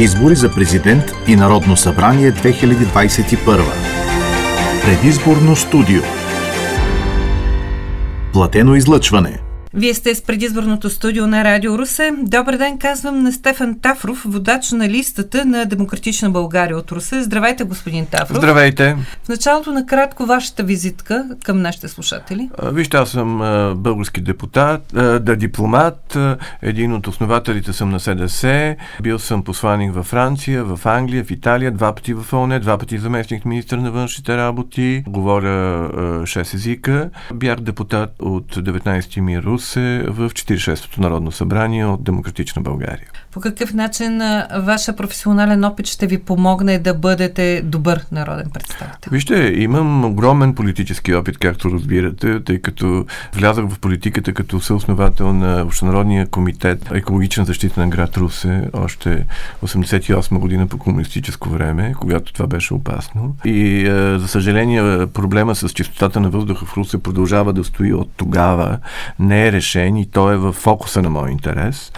[0.00, 3.62] Избори за президент и Народно събрание 2021.
[4.84, 6.02] Предизборно студио.
[8.32, 9.38] Платено излъчване–
[9.74, 12.12] вие сте с предизборното студио на Радио Русе.
[12.22, 17.22] Добър ден, казвам на Стефан Тафров, водач на листата на Демократична България от Русе.
[17.22, 18.38] Здравейте, господин Тафров.
[18.38, 18.96] Здравейте.
[19.24, 22.50] В началото на кратко вашата визитка към нашите слушатели.
[22.62, 23.38] Вижте, аз съм
[23.76, 26.18] български депутат, да дипломат,
[26.62, 31.72] един от основателите съм на СДС, бил съм посланник във Франция, в Англия, в Италия,
[31.72, 35.48] два пъти в ОНЕ, два пъти заместник министър на външните работи, говоря
[36.22, 42.62] 6 езика, бях депутат от 19 ми Рус, се в 46-то Народно събрание от Демократична
[42.62, 43.06] България.
[43.32, 44.22] По какъв начин
[44.58, 49.10] ваша професионален опит ще ви помогне да бъдете добър народен представител?
[49.10, 55.62] Вижте, имам огромен политически опит, както разбирате, тъй като влязах в политиката като съосновател на
[55.62, 59.26] Общонародния комитет екологична защита на град Русе още
[59.64, 63.36] 88 година по комунистическо време, когато това беше опасно.
[63.44, 63.84] И
[64.18, 68.78] за съжаление проблема с чистотата на въздуха в Русе продължава да стои от тогава.
[69.18, 71.92] Не е решен и той е в фокуса на моя интерес.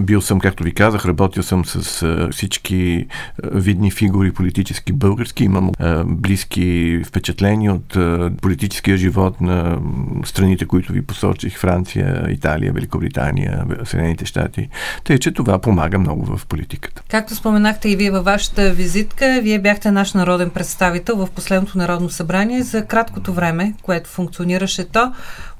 [0.00, 3.06] Бил съм, както ви казах, работил съм с всички
[3.52, 5.44] видни фигури политически български.
[5.44, 5.70] Имам
[6.06, 7.96] близки впечатления от
[8.40, 9.78] политическия живот на
[10.24, 14.68] страните, които ви посочих Франция, Италия, Великобритания, Съединените щати.
[15.04, 17.02] Тъй, че това помага много в политиката.
[17.10, 22.10] Както споменахте и вие във вашата визитка, вие бяхте наш народен представител в последното Народно
[22.10, 25.12] събрание за краткото време, което функционираше то.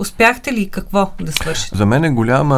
[0.00, 1.76] Успяхте ли какво да свършите?
[1.76, 2.56] За мен е голяма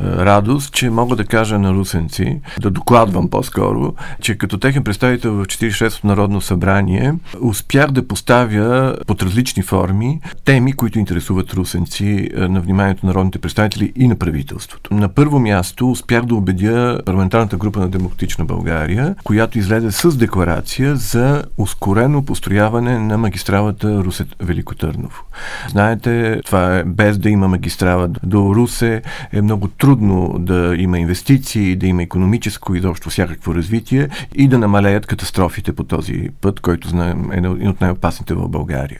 [0.00, 5.32] е, радост, че мога да кажа на русенци, да докладвам по-скоро, че като техен представител
[5.32, 12.40] в 46-то Народно събрание успях да поставя под различни форми теми, които интересуват русенци е,
[12.40, 14.94] на вниманието на народните представители и на правителството.
[14.94, 20.96] На първо място успях да убедя парламентарната група на Демократична България, която излезе с декларация
[20.96, 25.20] за ускорено построяване на магистралата Русе-Великотърново.
[25.68, 29.02] Знаете, това е без да има магистрала до Русе,
[29.32, 34.58] е много трудно да има инвестиции, да има економическо и заобщо всякакво развитие и да
[34.58, 38.98] намалеят катастрофите по този път, който знаем е един от най-опасните в България.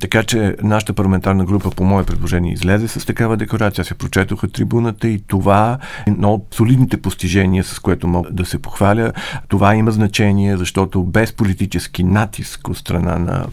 [0.00, 3.84] Така че нашата парламентарна група по мое предложение излезе с такава декларация.
[3.84, 8.44] Се прочетох от трибуната и това е едно от солидните постижения, с което мога да
[8.44, 9.12] се похваля.
[9.48, 13.46] Това има значение, защото без политически натиск от страна на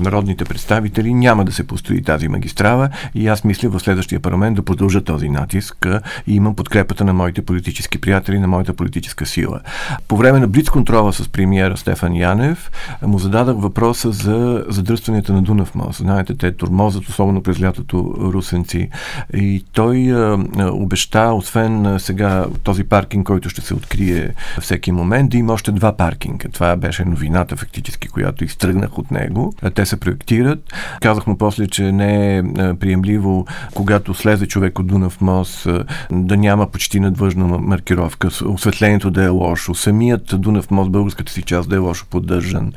[0.00, 4.62] народните представители няма да се построи тази магистрала и аз мисля в следващия парламент да
[4.62, 5.86] продължа този натиск
[6.26, 9.60] и имам подкрепата на моите политически приятели, на моята политическа сила.
[10.08, 12.70] По време на блиц контрола с премиера Стефан Янев
[13.02, 15.98] му зададах въпроса за задръстването на Дунав мост.
[15.98, 18.88] Знаете, те тормозат, особено през лятото русенци.
[19.34, 20.38] И той а,
[20.72, 25.96] обеща, освен сега този паркинг, който ще се открие всеки момент, да има още два
[25.96, 26.48] паркинга.
[26.48, 29.54] Това беше новината фактически, която изтръгнах от него.
[29.74, 30.72] Те се проектират.
[31.00, 32.42] Казах му после, че не е
[32.90, 35.68] приемливо, когато слезе човек от Дунав мост,
[36.12, 41.68] да няма почти надвъжна маркировка, осветлението да е лошо, самият Дунав мост, българската си част
[41.68, 42.72] да е лошо поддържан.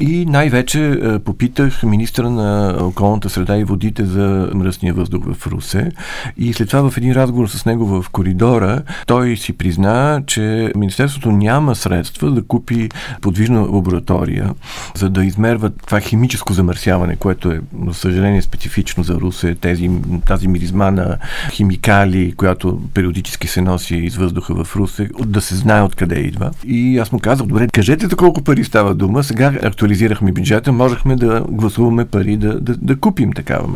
[0.00, 5.92] И най-вече попитах министра на околната среда и водите за мръсния въздух в Русе.
[6.36, 11.30] И след това в един разговор с него в коридора, той си призна, че Министерството
[11.32, 12.88] няма средства да купи
[13.20, 14.54] подвижна лаборатория,
[14.94, 19.90] за да измерва това химическо замърсяване, което е, за съжаление, специфично за Русе, тези,
[20.26, 21.16] тази миризма на
[21.50, 26.50] химикали, която периодически се носи из въздуха в Русе, да се знае откъде идва.
[26.64, 29.24] И аз му казах, добре, кажете за колко пари става дума.
[29.24, 33.68] Сега актуализирахме бюджета, можехме да гласуваме пари да, да, да купим такава.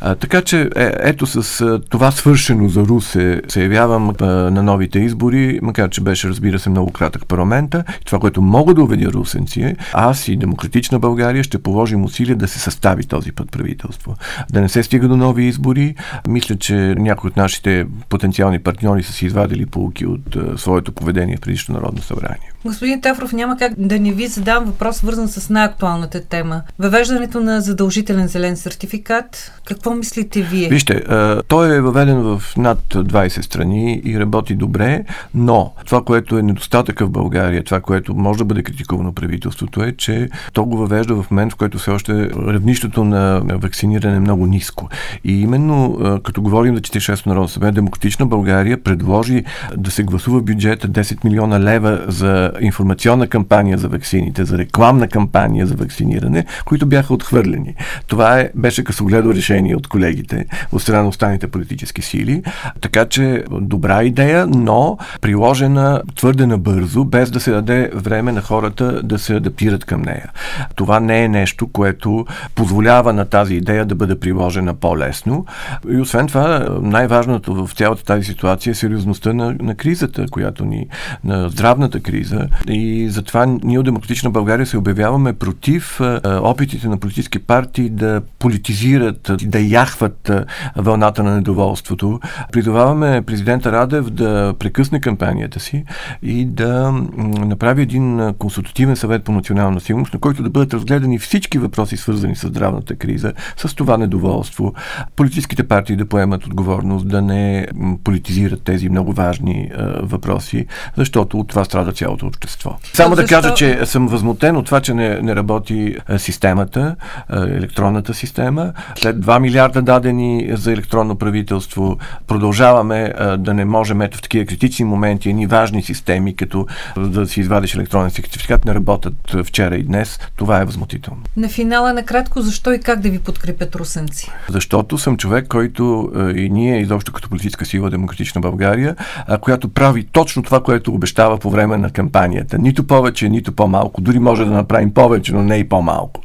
[0.00, 4.98] А, така че, е, ето с това свършено за Русе се явявам а, на новите
[4.98, 7.84] избори, макар че беше, разбира се, много кратък парламента.
[8.04, 12.48] Това, което мога да убедя русенци е, аз и Демократична България ще положим усилия да
[12.48, 14.14] се състави този път правителство.
[14.50, 15.94] Да не се стига до нови избори.
[16.28, 21.36] Мисля, че някои от нашите потенциални партньори са си извадили полуки от а, своето поведение
[21.36, 22.52] в предишното Народно събрание.
[22.64, 26.62] Господин Тафров, няма как да не ви задам въпрос, свързан с най-актуалната тема.
[26.78, 29.52] Въвеждането на задължителен зелен сертификат.
[29.64, 30.68] Какво мислите вие?
[30.68, 35.04] Вижте, а, той е въведен в над 20 страни и работи добре,
[35.34, 39.92] но това, което е недостатъка в България, това, което може да бъде критикувано правителството е,
[39.92, 44.46] че то го въвежда в момент, в който все още равнището на вакциниране е много
[44.46, 44.88] ниско.
[45.24, 49.44] И именно като говорим за 46 народно събрание, Демократична България предложи
[49.76, 55.66] да се гласува бюджета 10 милиона лева за информационна кампания за вакцините, за рекламна кампания
[55.66, 57.74] за вакциниране, които бяха отхвърлени.
[58.06, 62.42] Това е, беше късогледо решение от колегите от страна на останалите политически сили.
[62.80, 69.02] Така че добра идея, но приложена твърде набързо, без да се даде време на хората
[69.02, 70.30] да се адаптират към нея.
[70.74, 75.46] Това не е нещо, което позволява на тази идея да бъде приложена по-лесно.
[75.90, 80.86] И освен това, най-важното в цялата тази ситуация е сериозността на, на кризата, която ни,
[81.24, 82.48] на здравната криза.
[82.68, 89.30] И затова ние от Демократична България се обявяваме против опитите на политически партии да политизират,
[89.42, 90.30] да яхват
[90.76, 92.20] вълната на недоволството.
[92.52, 95.84] Призоваваме президента Радев да прекъсне кампанията си
[96.22, 96.92] и да
[97.38, 102.36] направи един консултативен съвет по национална сигурност, на който да бъдат разгледани всички въпроси, свързани
[102.36, 104.74] с здравната криза, с това недоволство.
[105.16, 107.66] Политическите партии да поемат отговорност, да не
[108.04, 109.70] политизират тези много важни
[110.02, 112.76] въпроси, защото от това страда цялото общество.
[112.92, 116.96] Само да кажа, че съм възмутен от това, че не, не работи системата,
[117.32, 118.72] електронната система.
[118.98, 124.84] След 2 милиарда дадени за електронно правителство, продължаваме да не можем ето в такива критични
[124.84, 130.18] моменти, едни важни системи, като да си извадиш електронен сертификат, не работят вчера и днес.
[130.36, 131.22] Това е възмутително.
[131.36, 134.30] На финала накратко, защо и как да ви подкрепят русенци?
[134.66, 138.96] Защото съм човек, който и ние, изобщо като политическа сила Демократична България,
[139.40, 142.58] която прави точно това, което обещава по време на кампанията.
[142.58, 144.00] Нито повече, нито по-малко.
[144.00, 146.20] Дори може да направим повече, но не и по-малко.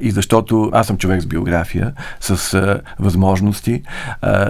[0.00, 3.82] И защото аз съм човек с биография, с а, възможности,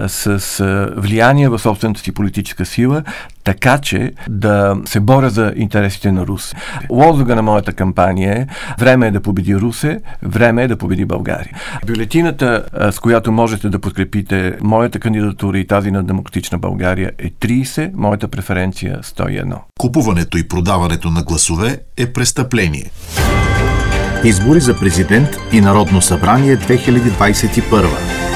[0.07, 0.51] с
[0.97, 3.03] влияние в собствената си политическа сила,
[3.45, 6.53] така че да се боря за интересите на Рус.
[6.89, 8.47] Лозуга на моята кампания е
[8.79, 11.57] време е да победи Русе, време е да победи България.
[11.87, 17.91] Бюлетината, с която можете да подкрепите моята кандидатура и тази на Демократична България е 30,
[17.95, 19.57] моята преференция 101.
[19.79, 22.85] Купуването и продаването на гласове е престъпление.
[24.23, 28.34] Избори за президент и Народно събрание 2021